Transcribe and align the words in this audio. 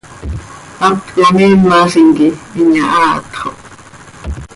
Haptco 0.79 1.23
miimalim 1.35 2.07
quih 2.17 2.35
inyahaatxo. 2.61 3.49